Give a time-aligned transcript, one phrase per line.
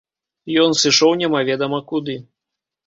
[0.61, 2.21] Ён сышоў немаведама куды.